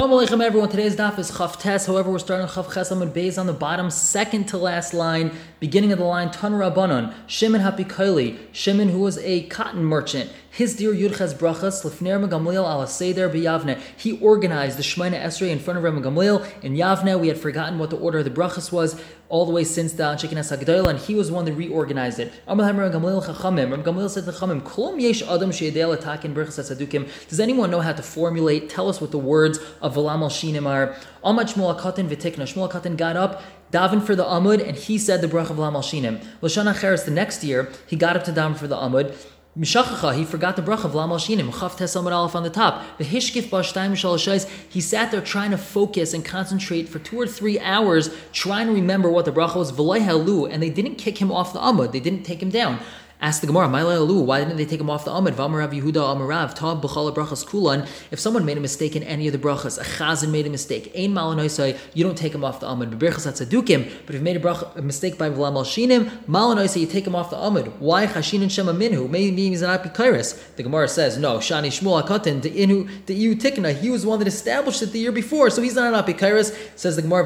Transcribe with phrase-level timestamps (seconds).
[0.00, 3.46] Shalom Aleichem everyone, today's daf is Chaf Tes, however we're starting Chaf Ches Beis on
[3.46, 8.88] the bottom, second to last line, beginning of the line, Tan Rabbanon, Shimon Hapikaili, Shimon
[8.88, 13.78] who was a cotton merchant, his dear Yudches Brachas, Lefner Megamliel al Seder b'Yavne.
[13.94, 17.20] He organized the Shemina Esrei in front of Rebbe Gamliel in Yavne.
[17.20, 18.98] We had forgotten what the order of the Brachas was
[19.30, 22.30] all the way since the Anshekin Esagdoil, and he was one that reorganized it.
[22.30, 22.62] Said to
[26.86, 27.28] Chachamim.
[27.28, 28.68] Does anyone know how to formulate?
[28.68, 30.96] Tell us what the words of Valam al Shinim are.
[31.24, 32.42] Amach Shmuel Katan V'Tikna.
[32.42, 33.42] Shmuel Katan got up
[33.72, 36.22] daven for the Amud, and he said the bracha of Lam al Shinim.
[36.42, 39.14] Lashon Acheres, the next year, he got up to daven for the Amud.
[39.58, 42.84] Mishachacha, he forgot the bracha of Lam al Shinim, Chav Tesamad Aleph on the top.
[42.98, 47.26] The Hishkif Bashtayim Shalashais, he sat there trying to focus and concentrate for two or
[47.26, 51.18] three hours, trying to remember what the bracha was, V'lai Halu, and they didn't kick
[51.18, 52.78] him off the Amud, they didn't take him down.
[53.22, 55.34] Ask the Gemara, why didn't they take him off the Amid?
[55.34, 56.56] Vamarav Yehuda Amarav,
[57.14, 57.86] Brachas Kulan.
[58.10, 60.90] If someone made a mistake in any of the brachas, a chazan made a mistake,
[60.96, 62.98] Ein Malanoisai, you don't take him off the Amid.
[62.98, 67.06] But if you made a, bracha, a mistake by Vlam Al Shinim, Malanoisai, you take
[67.06, 67.78] him off the Amid.
[67.78, 69.10] Why Chashin and Shema Minhu?
[69.10, 70.56] Maybe he's not Pikairis.
[70.56, 74.08] The Gemara says, no, Shani Shmuel Akatin, the Inu, the Iu Tikna, he was the
[74.08, 76.56] one that established it the year before, so he's not an Apikairis.
[76.74, 77.20] Says the Gemara,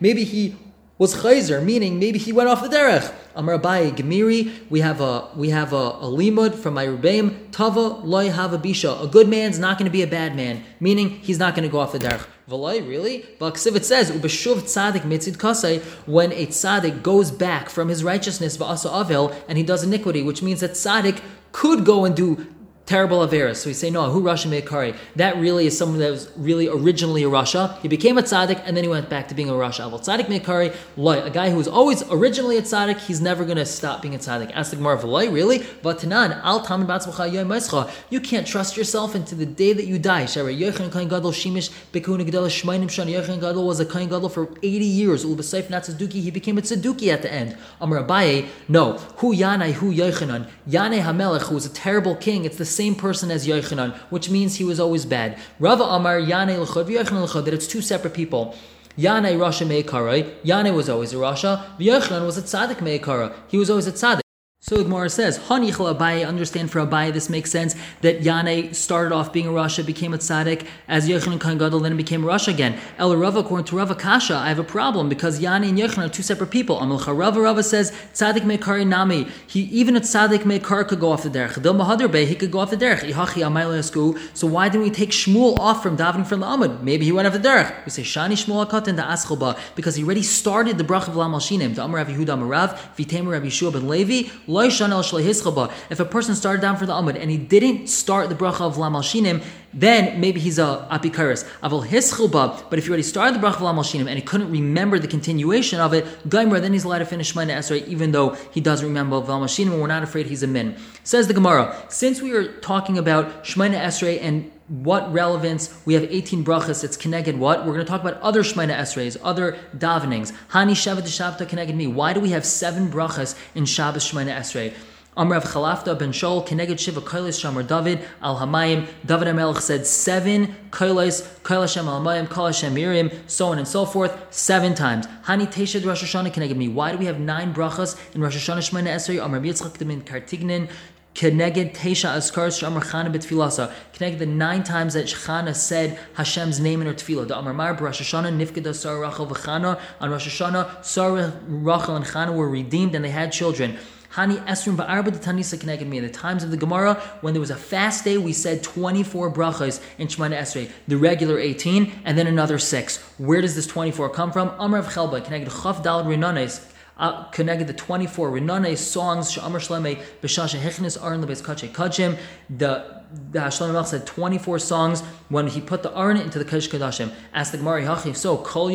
[0.00, 0.56] Maybe he
[0.98, 3.12] was chayzer, meaning maybe he went off the derech.
[3.34, 7.80] Amar Abaye Gemiri, we have a we have a, a limud from my Rebbeim, Tava
[7.80, 9.04] loy hava bisha.
[9.04, 11.72] A good man's not going to be a bad man, meaning he's not going to
[11.72, 12.26] go off the derech.
[12.48, 13.26] V'loy, really?
[13.38, 18.56] But it says, Ubeshuv tzadik mitzid kasei, when a tzadik goes back from his righteousness,
[18.56, 21.20] v'asa avil, and he does iniquity, which means that tzadik
[21.52, 22.46] could go and do
[22.86, 23.56] terrible Averis.
[23.56, 24.96] So we say, no, who Rasha Meikari?
[25.16, 27.78] That really is someone that was really originally a Rasha.
[27.80, 29.90] He became a tzaddik and then he went back to being a Rasha.
[29.90, 33.56] Aval tzaddik Meikari, loy, a guy who was always originally a tzaddik, he's never going
[33.56, 34.52] to stop being a tzaddik.
[34.54, 35.66] Ask the Gemara, loy, really?
[35.82, 37.90] But Tanan, al tamid maischa.
[38.08, 40.24] You can't trust yourself into the day that you die.
[40.24, 44.28] Shara Yochan Kain Gadol Shimish Bekuna Gadol Shmainim Shan Yochan Gadol was a Kain Gadol
[44.28, 45.24] for 80 years.
[45.24, 47.56] Ulbasayf not Tzaduki, he became a Tzaduki at the end.
[47.80, 48.92] Amar Abaye, no.
[49.18, 50.48] Hu Yanai, Hu Yochanan?
[50.68, 54.56] Yanai Hamelech, who was a terrible king, it's the same person as Yochanan, which means
[54.56, 55.38] he was always bad.
[55.58, 58.54] Rava Amar Yanai L'chod, Yochanan L'chod, that it's two separate people.
[58.98, 63.68] Yanai Rasha Meikarai, Yanai was always a Rasha, Yochanan was a Tzaddik Meikara, he was
[63.70, 64.25] always a Tzaddik.
[64.68, 69.14] So the Gemara says, Hanichel Abaye, understand for Abaye, this makes sense that Yanai started
[69.14, 72.48] off being a Rasha, became a tzaddik, as Yochanan Kain Gadol, then became a Rasha
[72.48, 72.76] again.
[72.98, 76.08] El Rava, according to Rava Kasha, I have a problem because Yanai and Yochanan are
[76.08, 76.78] two separate people.
[76.78, 81.22] Amalcha Rava Rava says, Tzaddik Mekari Nami, he, even a Tzaddik Mekar could go off
[81.22, 81.62] the derech.
[81.62, 84.36] Dil he could go off the derech.
[84.36, 86.82] So why didn't we take Shmuel off from davening from the Amud?
[86.82, 87.84] Maybe he went off the derech.
[87.84, 91.34] We say, Shani Shmuel Akatan the Aschalba, because he already started the Brach of Lam
[91.34, 94.28] Al Shinim, the Amar Rav Yehuda Amarav, Vitem Rav Yeshua ben Levi,
[94.60, 98.78] if a person started down for the Amud and he didn't start the bracha of
[98.78, 99.42] Lam Shinim,
[99.76, 101.44] then maybe he's a apikaris.
[101.62, 104.98] Avol hischuba, but if you already started the bracha Lam Shinim and he couldn't remember
[104.98, 108.60] the continuation of it, Gaimer, then he's allowed to finish Shemana Esrei, even though he
[108.60, 110.76] doesn't remember Lam Shinim, and we're not afraid he's a min.
[111.04, 116.02] Says the Gemara, since we are talking about Shemana Esrei and what relevance we have
[116.02, 120.32] 18 brachas it's connected what we're going to talk about other shmaina esreis other davenings
[120.48, 124.74] hani shavat shabta connected me why do we have seven brachas in shabbos shmaina esrei
[125.16, 128.86] Amrav Chalafta ben Shol, Keneged Shiva Koilis Shamar David Al Hamayim.
[129.06, 133.86] David Amelech said seven Koilis, Koil Al Hamayim, Kol Hashem Miriam, so on and so
[133.86, 135.06] forth, seven times.
[135.24, 136.68] Hani Teshad Rosh Hashanah Keneged me.
[136.68, 139.18] Why do we have nine brachas in Rosh Hashanah Shemana Esrei?
[139.18, 140.68] Amrav Yitzchak Demin Kartignin.
[141.14, 143.72] Keneged Tesha Askar Shamar Chana B'Tfilasa.
[143.94, 147.26] Connected the nine times that Chana said Hashem's name in her tefillah.
[147.26, 149.80] The Amar Mar Rosh Hashanah Nifkeda Sarah Rachel v'Chana.
[149.98, 153.78] On Rosh Hashanah, Sarah, Rachel, and Chana were redeemed and they had children.
[154.16, 155.98] Hani Esrim Ba'arba Tanisa connected me.
[155.98, 159.30] In the times of the Gemara, when there was a fast day, we said 24
[159.30, 160.70] brachas in Shemana Esrei.
[160.88, 162.96] The regular 18, and then another 6.
[163.18, 164.54] Where does this 24 come from?
[164.58, 166.64] Amr of Chelba connected Chaf Dal Rinanes
[166.98, 172.18] Uh, connected the 24 Rinane songs, Sha'amar Shleme, B'Shasha Hechnis Lebes.
[172.48, 172.96] The
[173.30, 177.12] the said 24 songs when he put the Aron into the Kadosh Kadashim.
[177.32, 178.70] Asked the Gemara, Hachi, so Kol.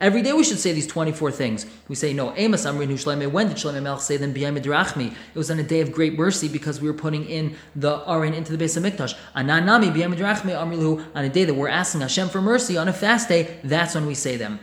[0.00, 1.66] Every day we should say these 24 things.
[1.88, 3.30] We say, no, Amos Amrinu Shleme.
[3.30, 5.12] When did Shleme say them B'Yam Drachmi?
[5.12, 8.34] It was on a day of great mercy because we were putting in the Aron
[8.34, 9.14] into the base of Mikdash.
[9.36, 12.92] Ananami B'Yam Drachmi Amrilu on a day that we're asking Hashem for mercy on a
[12.92, 14.60] fast day, that's when we say them.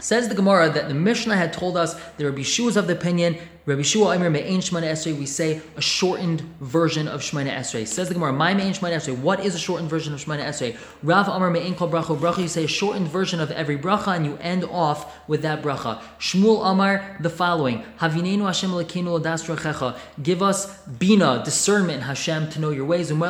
[0.00, 2.92] Says the Gemara that the Mishnah had told us there would be shoes of the
[2.92, 3.36] opinion
[3.68, 7.86] Rabbi Shua Omer Me'en Shemana Esrei, we say a shortened version of Shemana Esrei.
[7.86, 9.14] Says the Gemara, my Me'en Shemana Esrei.
[9.14, 10.74] What is a shortened version of Shemana Esrei?
[11.02, 14.24] Rav Omer Me'en Kol Bracha Bracha, you say a shortened version of every bracha and
[14.24, 16.00] you end off with that bracha.
[16.18, 22.86] Shmuel Amar, the following, Hashem Lekenu Ladas give us bina, discernment, Hashem, to know your
[22.86, 23.22] ways, and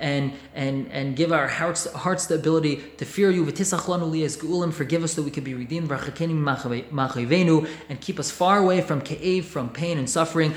[0.00, 3.46] and and and give our hearts hearts the ability to fear you.
[3.46, 5.92] Forgive us that we could be redeemed.
[7.88, 10.54] And keep us far away from ke'ev, from pain and suffering.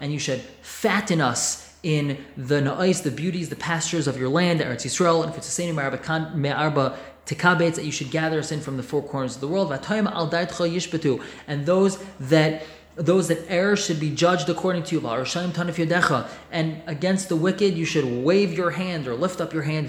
[0.00, 4.60] And you should fatten us in the na'is, the beauties, the pastures of your land,
[4.60, 8.60] Eretz Yisrael, and if it's the same me'arba tekabetz, that you should gather us in
[8.60, 9.72] from the four corners of the world.
[9.72, 12.62] And those that
[12.96, 16.26] those that err should be judged according to you.
[16.50, 19.88] And against the wicked, you should wave your hand or lift up your hand.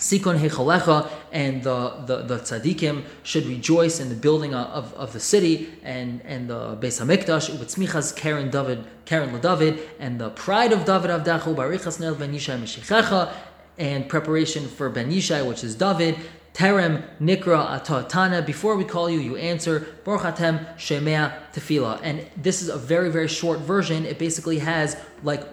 [0.00, 5.20] Sikon Hechalecha, and the, the, the tzaddikim should rejoice in the building of, of the
[5.20, 10.86] city and, and the Beis HaMikdash, Ubetzmichas Karen David, Karen LaDavid, and the pride of
[10.86, 13.32] David Avdachu, Barichas Nel Ben Yishai Meshichecha,
[13.76, 16.16] and preparation for Ben Yishai, which is David,
[16.54, 18.44] Terem Nikra Atatana.
[18.44, 22.00] Before we call you, you answer Baruch Hatem Shemea Tefillah.
[22.02, 24.04] And this is a very, very short version.
[24.04, 25.46] It basically has like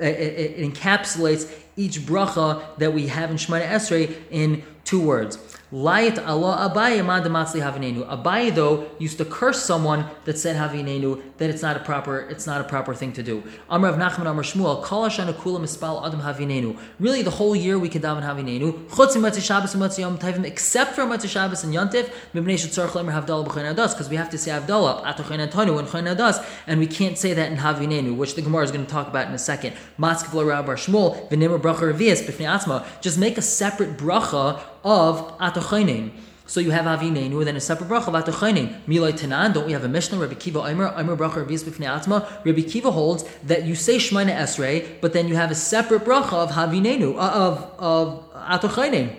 [0.00, 5.38] it encapsulates each bracha that we have in Shemana Esrei in two words.
[5.72, 8.04] Light Allah Abaye Madamatzli Havinenu.
[8.08, 12.44] Abaye though used to curse someone that said Havinenu that it's not a proper it's
[12.44, 13.44] not a proper thing to do.
[13.68, 16.76] Amr of Nachman Amr Shmuel Kol Hashana Kula Mispal Adam Havinenu.
[16.98, 18.88] Really, the whole year we could daven Havinenu.
[18.88, 22.10] Chutz Mitzvah Shabbos and Mitzvah Yom Tovim, except for Mitzvah Shabbos and Yontif.
[22.34, 25.86] Mibnei Shetzarch Lemer Havdalah B'Chayin Adas because we have to say Havdalah Atochayin Antonu and
[25.86, 28.90] Chayin Adas, and we can't say that in Havinenu, which the Gemara is going to
[28.90, 29.76] talk about in a second.
[30.00, 32.84] Matzkevla Rabbar Shmuel V'Nimmer Bracha Revias B'Fnei Atzma.
[33.00, 36.12] Just make a separate bracha of Atochayin.
[36.46, 38.82] So you have Avinenu, then a separate bracha of Atochainin.
[38.88, 40.18] Milay Tanan, don't we have a Mishnah?
[40.18, 42.26] Rabbi Kiva Omer, Omer bracha Rabbi Atma.
[42.44, 46.32] Rabbi Kiva holds that you say Shemana Esrei, but then you have a separate bracha
[46.32, 49.14] of Havinenu, uh, of, of Atochainin.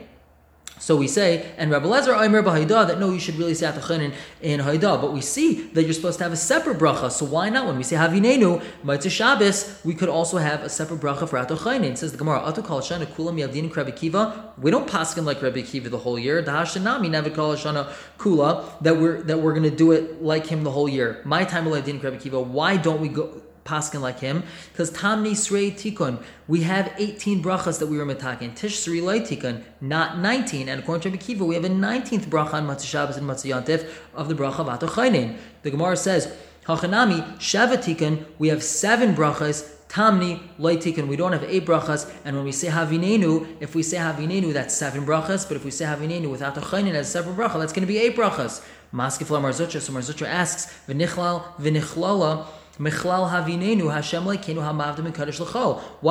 [0.81, 4.15] So we say, and Rabbi Lezer Aimer Bahida, that no, you should really say Atachanin
[4.41, 4.97] in Haida.
[4.97, 7.11] But we see that you're supposed to have a separate bracha.
[7.11, 7.67] So why not?
[7.67, 11.95] When we say Havinenu, Mitzvah Shabbos, we could also have a separate bracha for Atachanin.
[11.95, 14.53] Says the Gemara, Atu Kal Shana Kulam Yavdin Rabbi Kiva.
[14.57, 16.41] We don't paskin like Rabbi Kiva the whole year.
[16.41, 17.87] Dahashanami Never Kal Shana
[18.17, 21.21] Kula, that we're, that we're going to do it like him the whole year.
[21.25, 23.39] My time of Yavdin Rabbi Kiva, why don't we go?
[23.71, 28.53] Paskin like him, because Tamni Srei Tikun, we have 18 brachas that we were metakin.
[28.53, 30.67] Tish Sri Loi Tikun, not 19.
[30.67, 33.63] And according to Rabbi Kiva, we have a 19th bracha on Matzah Shabbos and Matzah
[33.63, 35.35] Yantif of the bracha of.
[35.63, 36.33] The Gemara says,
[36.65, 42.35] Hachanami, Shava Tikun, we have seven brachas, Tamni, Loitikin, we don't have eight brachas, and
[42.35, 45.83] when we say Havinenu, if we say Havinenu, that's seven brachas, but if we say
[45.83, 48.63] Havinenu without the Chainin as a separate bracha, that's going to be eight brachas.
[48.93, 52.45] Maskefla Marzucha, so Marzucha asks, V'nichlal, v'nichlala,
[52.77, 52.89] Why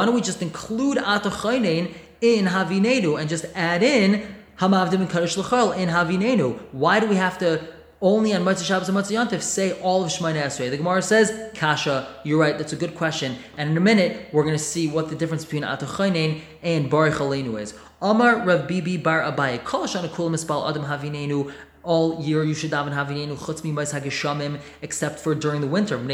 [0.05, 4.27] don't we just include Atochainen in Havinenu and just add in
[4.59, 6.59] Hamavdim and Kadosh in Havinenu?
[6.73, 7.61] Why do we have to
[8.03, 10.71] only on Motzei Shabbos and Motzei Yontif say all of Shemona Esrei.
[10.71, 13.37] The Gemara says, Kasha, you're right, that's a good question.
[13.59, 17.15] And in a minute, we're going to see what the difference between Atochainen and Baruch
[17.15, 17.75] Aleinu is.
[18.01, 22.71] Amar Rav Bibi Bar Abaye, Kol Shana Kul Mispal Adam Havinenu all year you should
[22.71, 25.97] daven havinenu chutz mimais hageshamim except for during the winter.
[25.99, 26.09] You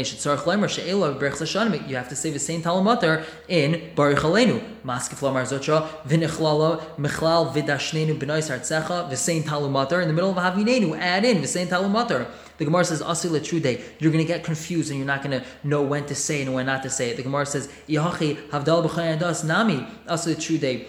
[1.95, 4.61] have to say the same talamater in Baruch Aleinu.
[4.85, 10.97] Maskif lamar zotra v'nichlala michlal v'dashnenu b'nois hartzecha v'sein talamater in the middle of havinenu.
[10.97, 12.29] Add in v'sein talamater.
[12.57, 13.83] The Gemara says asil day.
[13.99, 16.55] You're going to get confused and you're not going to know when to say and
[16.55, 17.17] when not to say it.
[17.17, 20.87] The Gemara says yahachi havdal b'chayadas nami asil day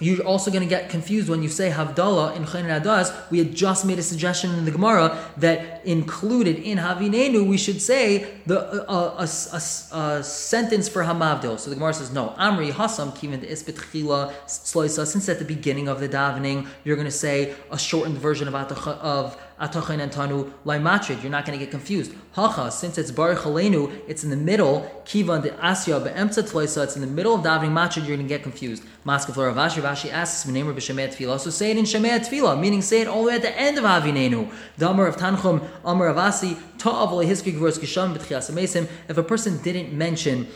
[0.00, 3.12] you're also going to get confused when you say Havdalah in Chayin Adas.
[3.30, 7.82] We had just made a suggestion in the Gemara that included in Havinenu we should
[7.82, 11.58] say the uh, a, a, a, sentence for Hamavdil.
[11.58, 12.34] So the Gemara says no.
[12.38, 17.54] Amri Hasam Kivin Ispit Since at the beginning of the davening you're going to say
[17.70, 20.12] a shortened version of of Atachin and
[20.64, 21.22] Laimatrid.
[21.22, 22.12] You're not going to get confused.
[22.32, 25.02] Hacha, since it's Baruch Halenu, it's in the middle.
[25.04, 26.84] Kiva the Asya be'emtza tloisa.
[26.84, 28.06] It's in the middle of davening matrid.
[28.06, 28.84] You're going to get confused.
[29.04, 31.40] Maska Flora Vashi Vashi asks Menemer b'Shemei Tefillah.
[31.40, 33.78] So say it in Shemei Tefillah, meaning say it all the way at the end
[33.78, 34.52] of Havinenu.
[34.76, 38.88] The Amar of Tanchum, Amar of Ta'av lehiskri gvuros kisham b'tchias amesim.
[39.08, 40.46] If a person didn't mention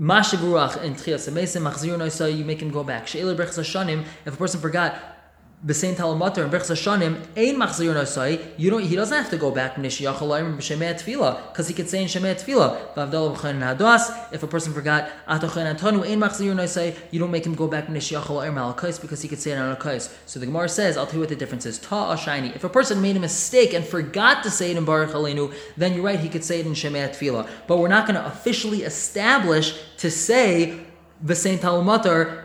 [0.00, 3.08] Mashavuach and Tchias Amesim, Machzir Noisa, you make him go back.
[3.08, 5.17] She'ela Brechas Hashanim, if a person forgot
[5.66, 9.50] B'sein Talamatar and Berchas Hashanim, Ein Machzir Nosai, you don't, he doesn't have to go
[9.50, 14.32] back Mnish Yachalayim B'Shemei Tefillah, because he could say in Shemei Tefillah, V'avdal B'chayin Hadas,
[14.32, 17.88] if a person forgot Atochayin Antonu, Ein Machzir Nosai, you don't make him go back
[17.88, 20.14] Mnish Yachalayim Malakais, because he could say it on a kais.
[20.26, 21.80] So the Gemara says, I'll tell you what the difference is.
[21.80, 25.10] Ta Ashayni, if a person made a mistake and forgot to say it in Baruch
[25.10, 27.48] Aleinu, then you're right, he could say it in Shemei Tefillah.
[27.66, 30.78] But we're not going to officially establish to say
[31.24, 32.44] V'sein Talamatar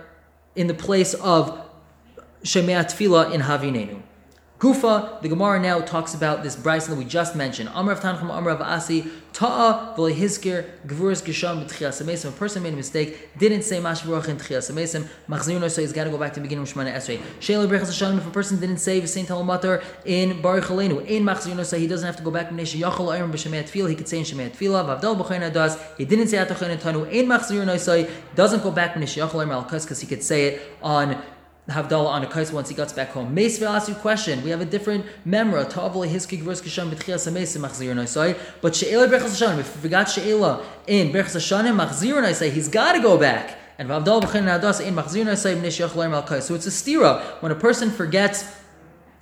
[0.55, 1.62] in the place of
[2.43, 4.01] Shemei Tefillah in Havinenu.
[4.59, 7.67] Gufa, the Gemara now talks about this brisa that we just mentioned.
[7.69, 12.29] Amr of Tanchum, Amr of Asi, Ta'a v'lehizkir gvuras gisham b'tchias amesim.
[12.29, 15.69] A person made a mistake, didn't say mashvarach in tchias amesim.
[15.69, 17.19] So he's got to go back to the beginning of Shemana Esrei.
[17.41, 18.17] Sheila brechas Hashem.
[18.17, 22.15] If a person didn't say v'sein talamatar in Baruch in machzirun so he doesn't have
[22.15, 23.89] to go back to Nesha.
[23.89, 25.01] He could say in Shemei Tefillah.
[25.01, 25.77] V'avdal b'chayin does.
[25.97, 29.51] He didn't say atochayin tanu in machzirun so doesn't go back to Nesha Yachal Ayram
[29.51, 31.21] al because he could say it on
[31.69, 33.33] Havdalah on a kais once he gets back home.
[33.33, 34.43] Meis will ask you a question.
[34.43, 35.63] We have a different memra.
[35.69, 38.37] Ta'avle hiski gvurs kisham b'tchias ha-meis machzir noisai.
[38.59, 39.59] But she'ela berchas hashanim.
[39.59, 43.57] If you forgot she'ela in berchas hashanim machzir noisai, he's got to go back.
[43.77, 46.43] And v'avdal b'chin nadas in machzir noisai b'nish yachlar mal kais.
[46.43, 47.21] So it's a stira.
[47.41, 48.43] When a person forgets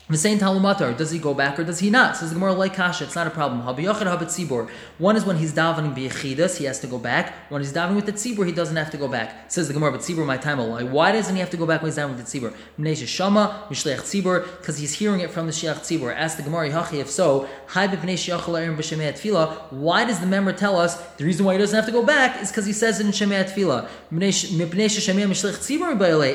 [0.09, 2.17] V'sein talumatar, does he go back or does he not?
[2.17, 3.61] Says the Gemara like kasha, it's not a problem.
[3.61, 7.33] One is when he's davening biyachidus, he has to go back.
[7.49, 9.49] When he's davening with the tzibor, he doesn't have to go back.
[9.49, 10.91] Says the Gemara, but tzibor my time alone.
[10.91, 12.53] Why doesn't he have to go back when he's davening with the tzibor?
[12.77, 16.13] Mnei shama mishleach tzibor, because he's hearing it from the shiach tzibor.
[16.13, 19.71] Ask the Gemara, Yachi, if so, tefillah.
[19.71, 22.41] Why does the member tell us the reason why he doesn't have to go back
[22.41, 23.87] is because he says it in shemei tzibor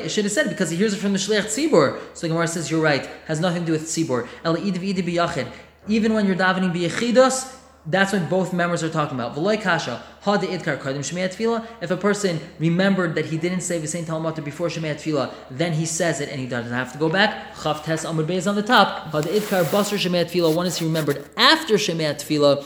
[0.03, 1.99] It should have said because he hears it from the shleach tzibor.
[2.13, 3.07] So the Gemara says you're right.
[3.27, 4.27] Has nothing do with tzibor.
[5.87, 7.53] Even when you're davening biyachidos,
[7.89, 9.37] that's what both members are talking about.
[11.81, 15.71] If a person remembered that he didn't say the same Talmud before Shemei Tefillah, then
[15.71, 17.53] he says it and he doesn't have to go back.
[17.55, 19.13] Chav Tes Amud Beis on the top.
[19.13, 22.65] One is he remembered after Shemei Tefillah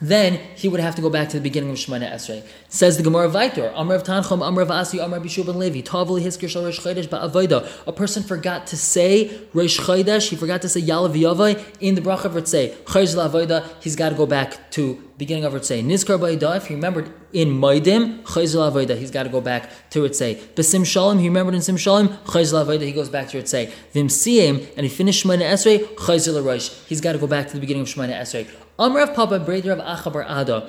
[0.00, 2.42] then he would have to go back to the beginning of Shemana Esrei.
[2.68, 6.22] Says the Gemara Vaitor, Amr of Tanchum, Amr of Asi, Amr of and Levi, Tavli
[6.22, 7.68] Hiskir Shal Rosh Chodesh Ba'avoida.
[7.86, 12.00] A person forgot to say Rosh Chodesh, he forgot to say Yalav Yavai in the
[12.00, 12.74] bracha of Ritzei.
[12.84, 15.84] Chodesh La'avoida, he's got to go back to beginning of Ritzei.
[15.84, 20.02] Nizkar Ba'ida, if he remembered in Maidim, Chodesh La'avoida, he's got to go back to
[20.02, 20.36] Ritzei.
[20.54, 23.70] Besim Shalom, he remembered in Sim Shalom, Chodesh La'avoida, he goes back to Ritzei.
[23.92, 27.54] Vim Siyim, and he finished Shemana Esrei, Chodesh La'rosh, he's got to go back to
[27.54, 28.48] the beginning of Shemana Esrei.
[28.80, 30.66] Amrav Papa Breder of Achabar Ada.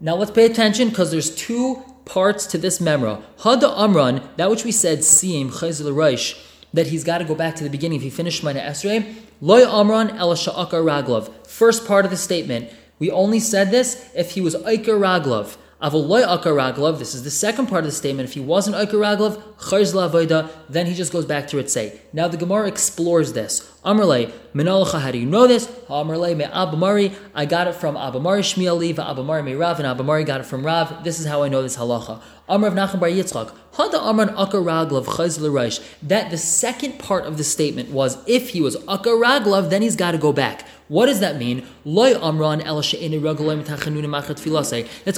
[0.00, 3.20] Now let's pay attention because there's two parts to this memra.
[3.40, 6.40] Hada Amran, that which we said, Siyim Chayzil Reish,
[6.72, 9.16] that he's got to go back to the beginning if he finished Shemana Esrei.
[9.40, 11.30] Loy Amran El Sha'aka Raglov.
[11.44, 12.70] First part of the statement.
[13.00, 15.56] We only said this if he was Iker Raglov.
[15.82, 18.28] Avoloy Akaraglav, this is the second part of the statement.
[18.28, 21.98] If he wasn't Akaraglav, Charzla then he just goes back to Ritzay.
[22.12, 23.68] Now the Gemara explores this.
[23.84, 25.66] Amrle, Minalacha, how do you know this?
[25.88, 30.40] Amrle, me Abamari, I got it from Abamari Shmiali, Abamari me Rav, and Abamari got
[30.40, 31.02] it from Rav.
[31.02, 32.22] This is how I know this halacha.
[32.48, 37.90] Amr of Bar Yitzchak, Hada Amran Akaraglav Chazl That the second part of the statement
[37.90, 40.64] was if he was Akaraglav, then he's got to go back.
[40.88, 41.66] What does that mean?
[41.84, 42.98] Loy amran el That's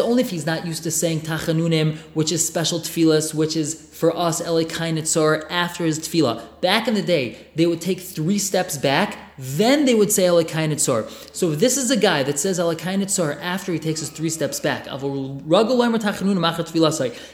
[0.01, 4.15] only if he's not used to saying tachanunim, which is special tefillas, which is for
[4.17, 6.43] us elikainitzor after his tefillah.
[6.61, 11.09] Back in the day, they would take three steps back, then they would say elikainitzor.
[11.35, 14.59] So if this is a guy that says elikainitzor after he takes his three steps
[14.59, 14.87] back,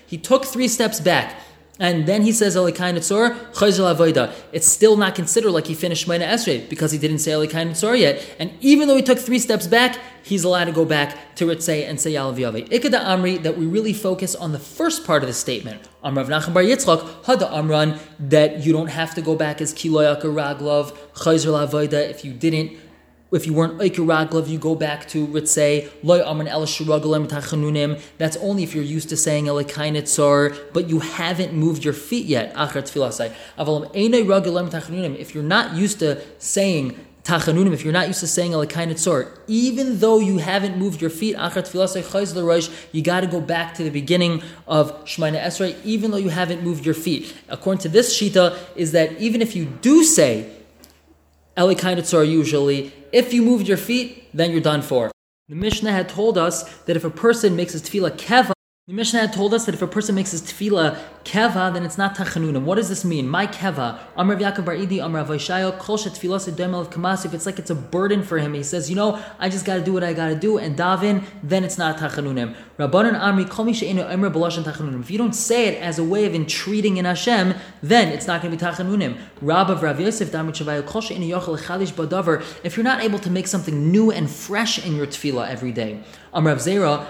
[0.06, 1.34] he took three steps back
[1.80, 4.34] and then he says Elikain Tzor, Chayzel Avoida.
[4.52, 7.98] It's still not considered like he finished Shemina Esrei because he didn't say Elikain Tzor
[7.98, 8.22] yet.
[8.38, 11.88] And even though he took three steps back, he's allowed to go back to Ritzei
[11.88, 12.68] and say Yalav Yave.
[12.68, 15.80] Ikada Amri, that we really focus on the first part of the statement.
[16.04, 20.24] Amrav Nachum Bar Yitzchak, Hada Amran, that you don't have to go back as Kiloyaka
[20.24, 22.72] Raglov, Chayzel Avoida if you didn't
[23.32, 28.00] if you weren't Iker you go back to Ritzei, Loy Amran El Tachanunim.
[28.18, 32.52] That's only if you're used to saying Elikainitzar, but you haven't moved your feet yet.
[32.54, 33.32] Achar Tfilasai.
[33.58, 35.16] Avalam Einay Ragalim Tachanunim.
[35.16, 40.00] If you're not used to saying Tachanunim, if you're not used to saying Elikainitzar, even
[40.00, 43.74] though you haven't moved your feet, Achar Tfilasai Chayz L'Rosh, you got to go back
[43.74, 47.34] to the beginning of Shemaina Esrei, even though you haven't moved your feet.
[47.48, 50.50] According to this Shita, is that even if you do say
[51.56, 55.10] Elikainitzar usually, if you moved your feet, then you're done for.
[55.48, 58.52] The Mishnah had told us that if a person makes his tefillah keva,
[58.86, 61.98] the Mishnah had told us that if a person makes his tefillah keva, then it's
[61.98, 62.62] not tachanunim.
[62.64, 63.28] What does this mean?
[63.28, 67.24] My keva, Amr Yaakov Bar Idi, Amr Avishaya, Kol Shetfilas of Kamas.
[67.24, 69.76] If it's like it's a burden for him, he says, you know, I just got
[69.76, 72.54] to do what I got to do, and daven, then it's not tachanunim.
[72.78, 75.00] Rabbanan Amri Kol Misha Amr Balashan tachanunim.
[75.00, 78.42] If you don't say it as a way of entreating in Hashem, then it's not
[78.42, 79.18] going to be tachanunim.
[79.40, 82.44] Rab of Rav Yosef Damrit Shavayel Kol She'inu Yochel Chalish Badavar.
[82.64, 86.02] If you're not able to make something new and fresh in your tefillah every day.
[86.32, 87.06] Amrav Zera,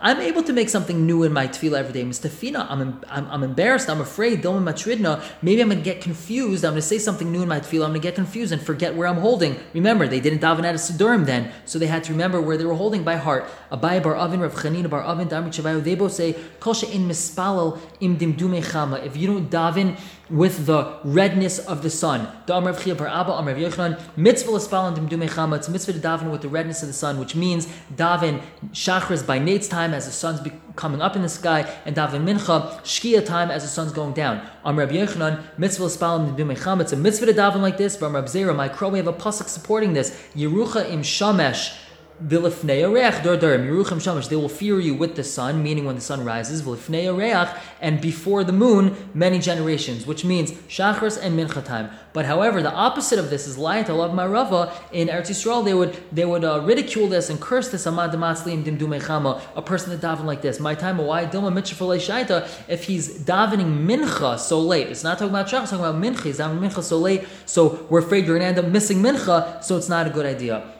[0.00, 2.04] I'm able to make something new in my tefillah every day.
[2.40, 6.64] Mistafina, I'm, I'm, I'm embarrassed, I'm afraid, Dilma Matridna, maybe I'm going to get confused,
[6.64, 8.60] I'm going to say something new in my tefillah, I'm going to get confused and
[8.62, 9.56] forget where I'm holding.
[9.74, 12.64] Remember, they didn't daven at a Sidurim then, so they had to remember where they
[12.64, 13.46] were holding by heart.
[13.70, 17.78] Abai bar Avin, Rav Chanina bar Avin, Damrit Shavayu, they both say, Kol in mispalal
[18.00, 19.04] im dimdume chama.
[19.04, 19.98] If you don't daven
[20.30, 22.28] with the redness of the sun.
[22.48, 26.30] Amr of Bar Abba, Amr of Yochanan, mitzvah l'spal and dimdume It's mitzvah to daven
[26.30, 28.40] with the redness of the sun, which means daven
[28.72, 30.40] shachris by Nate's time as the sun's
[30.76, 34.46] coming up in the sky, and daven mincha shkia time as the sun's going down.
[34.64, 37.96] Amr of Yochanan, mitzvah spalim dimdume It's a mitzvah to daven like this.
[37.96, 40.10] But of Zera, my crow, we have a pasuk supporting this.
[40.34, 41.76] Yerucha im shamesh.
[42.20, 42.36] They
[44.36, 46.66] will fear you with the sun, meaning when the sun rises,
[47.80, 51.90] and before the moon, many generations, which means Shachris and Mincha time.
[52.12, 54.72] But however, the opposite of this is Layat Alav Marava.
[54.92, 59.90] In Eretz Yisrael, they would they would uh, ridicule this and curse this a person
[59.90, 60.60] that daven like this.
[60.60, 64.88] My time, why Dilma Shaita, if he's davening Mincha so late.
[64.88, 66.24] It's not talking about Shachris, it's talking about Mincha.
[66.24, 69.62] He's davening Mincha so late, so we're afraid you're going to end up missing Mincha,
[69.62, 70.79] so it's not a good idea.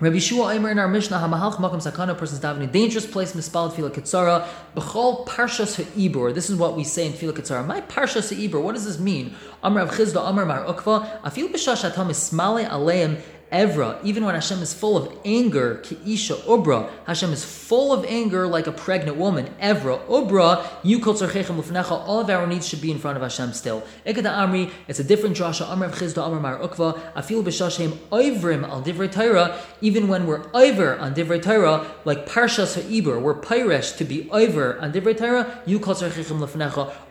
[0.00, 3.90] Rabbi Shua Aimer in our Mishnah, Hamahalch Makam Sakana, person's davening dangerous place, Mispal Tefillah
[3.90, 6.32] Ketzara, B'chol Parshas Ha'ibur.
[6.32, 7.66] This is what we say in Tefillah Ketzara.
[7.66, 9.34] My Parshas Ha'ibur, what does this mean?
[9.60, 14.60] Amr Rav Chisda, Amr Mar Ukva, Afil B'shash Atam Ismale Aleim Evra, even when Hashem
[14.60, 19.46] is full of anger, Keisha Ubra, Hashem is full of anger like a pregnant woman.
[19.60, 23.82] Evra, Ubra, you all of our needs should be in front of Hashem still.
[24.06, 28.82] Ekada Amri, it's a different drasha, Amr Chisda, Amr Mar Ukva, Afil B'Shashem, Oivrim al
[28.82, 34.04] Divrei Torah, even when we're Oiver on Divrei Torah, like Parshas Ha'ibur, we're Pyresh to
[34.04, 35.78] be Oiver on Divrei Torah, you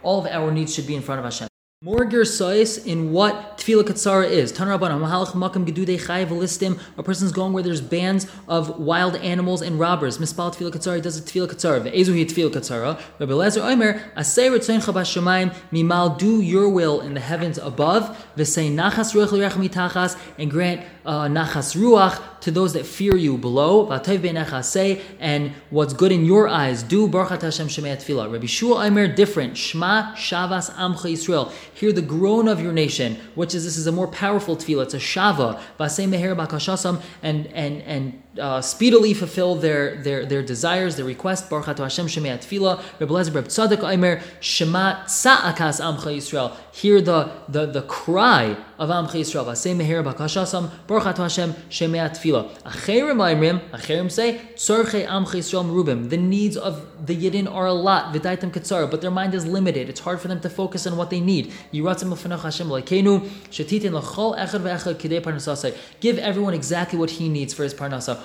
[0.04, 1.48] all of our needs should be in front of Hashem.
[1.84, 4.52] More gersais in what tefillah katsara is.
[4.52, 6.80] Tanraban mahalach makam gedudei chayiv listim.
[6.98, 10.18] A person's going where there's bands of wild animals and robbers.
[10.18, 11.82] Mispal tefillah katsara does a tefillah katsara.
[11.82, 13.00] Ve'ezuhi tefillah katsara.
[13.20, 18.26] Rabbi Lezer Omer asay ritzon chabas shemayim mimal do your will in the heavens above.
[18.36, 23.38] V'say nachas ruach l'rech mitachas and grant uh, nachas ruach to those that fear you
[23.38, 23.90] below.
[23.92, 28.32] And what's good in your eyes, do Baruch Hashem Shemei Tefillah.
[28.32, 29.58] Rabbi Shua Aimer different.
[29.58, 31.52] Shema Shavas Amcha Yisrael.
[31.78, 34.86] Hear the groan of your nation, which is this is a more powerful tefillah.
[34.86, 35.62] It's a shava.
[35.80, 41.50] Vasei meher bakashasam and and and uh, speedily fulfill their, their, their desires, their request.
[41.50, 42.82] Baruch Ato Hashem Shemei Tefillah.
[43.00, 46.56] Reb Lezer Reb Tzadok Aimer Shema Tzaakas Amcha Yisrael.
[46.72, 49.46] Hear the, the, the cry of Amcha Yisrael.
[49.46, 50.72] Vasei meher bakashasam.
[50.88, 52.50] Baruch Ato Hashem Shemei Tefillah.
[52.62, 53.70] Acherim Aimrim.
[53.72, 56.10] Acherim say Tzorchei Amcha Yisrael Merubim.
[56.10, 58.14] The needs of the Yidden are a lot.
[58.14, 59.90] V'daitem Ketzar, but their mind is limited.
[59.90, 61.52] It's hard for them to focus on what they need.
[61.74, 65.76] Yiratzim Ufenach Hashem Lekenu Shetitin Lachol Echad Ve'echad Kidei Parnasasai.
[66.00, 68.22] Give everyone exactly what he needs for his parnasa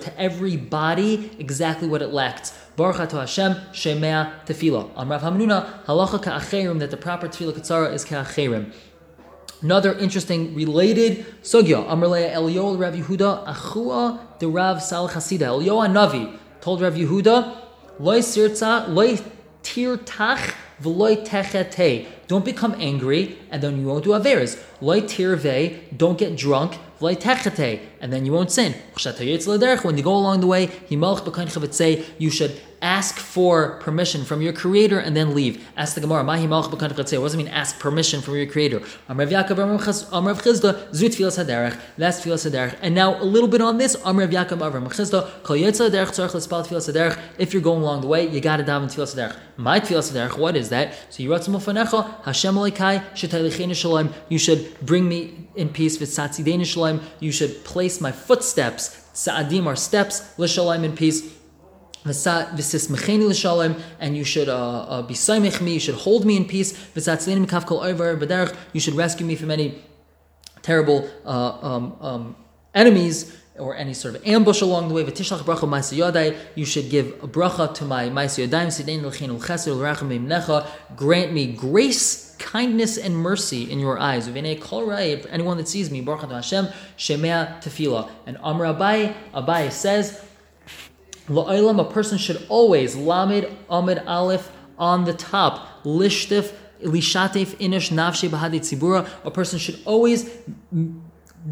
[0.00, 2.52] to every body exactly what it lacked.
[2.76, 4.90] Baruch to Hashem, Shemea Tefillah.
[4.96, 8.72] On Rav Hamnuna, halacha ka'acherim, that the proper tefillah katsara is ka'acherim.
[9.62, 11.86] Another interesting related sugya.
[11.88, 15.42] Amrleya Elio Rav Yehuda Achua the Rav Sal Chasida.
[15.42, 17.56] Elio Navi told Rav Yehuda,
[17.98, 19.16] Loi sirtza, loi
[19.62, 22.06] tirtach, v'loi techete.
[22.28, 24.62] Don't become angry, and then you won't do averes.
[24.82, 26.76] Loi tirve, don't get drunk,
[28.00, 28.74] and then you won't sin.
[29.82, 30.70] When you go along the way,
[32.18, 35.66] you should ask for permission from your creator and then leave.
[35.76, 38.78] Ask the Gemara, Mahi What does it mean ask permission from your creator?
[39.08, 39.30] Amrav
[41.98, 42.78] that's Filas Haderech.
[42.82, 43.96] And now a little bit on this.
[47.38, 49.36] If you're going along the way, you gotta daven Filas Haderech.
[49.56, 50.94] My Filas Haderech, what is that?
[51.10, 52.56] So you Yiratzim Ufanecha, Hashem
[54.28, 59.76] you should bring me in peace, Vitzatzidenu Shalom, you should place my footsteps, Sa'adim are
[59.76, 61.36] steps, L'Shalom in peace,
[64.00, 66.72] and you should uh, uh, be saimich me, you should hold me in peace.
[68.72, 69.82] You should rescue me from any
[70.62, 72.36] terrible uh, um, um,
[72.74, 75.02] enemies or any sort of ambush along the way.
[76.54, 78.08] You should give a bracha to my
[80.96, 84.28] Grant me grace, kindness, and mercy in your eyes.
[84.28, 88.10] Anyone that sees me, Baruch Hashem, Shemea Tefillah.
[88.26, 90.25] And Amr Abai, Abai says,
[91.28, 98.28] La'olam, a person should always, lamed, amid, aleph, on the top, lishtif, lishatef, inish, nafshe,
[98.28, 100.30] bahadi, tzibura, a person should always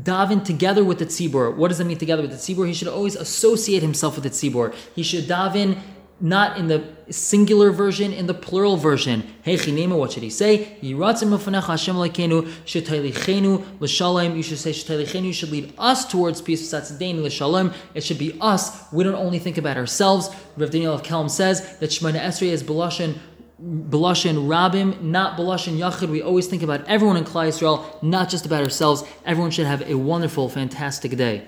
[0.03, 1.55] daven together with the tzibur.
[1.57, 2.67] What does that mean together with the tzibur?
[2.67, 4.75] He should always associate himself with the tzibur.
[4.95, 5.79] He should daven
[6.21, 9.35] not in the singular version, in the plural version.
[9.43, 10.79] Hey chinema, what should he say?
[10.81, 14.37] Yiratzim mafanecha Hashem lekenu shetaylichenu l'shalom.
[14.37, 16.73] You should say shetaylichenu should lead us towards peace.
[16.73, 17.73] Satzadein l'shalom.
[17.95, 18.93] It should be us.
[18.93, 20.31] We don't only think about ourselves.
[20.57, 23.19] Rav Daniel of Kelm says that Shemona Esrei is Belashin
[23.63, 26.09] Belashin Rabim, not Belashin Yachid.
[26.09, 29.05] We always think about everyone in Klal Yisrael, not just about ourselves.
[29.25, 31.47] Everyone should have a wonderful, fantastic day.